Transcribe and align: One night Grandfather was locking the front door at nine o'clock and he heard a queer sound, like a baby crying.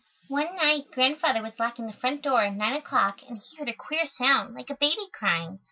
One 0.29 0.55
night 0.55 0.85
Grandfather 0.91 1.43
was 1.43 1.59
locking 1.59 1.85
the 1.85 1.93
front 1.93 2.23
door 2.23 2.41
at 2.41 2.55
nine 2.55 2.73
o'clock 2.73 3.19
and 3.29 3.37
he 3.37 3.57
heard 3.57 3.69
a 3.69 3.73
queer 3.75 4.07
sound, 4.07 4.55
like 4.55 4.71
a 4.71 4.75
baby 4.75 5.07
crying. 5.13 5.59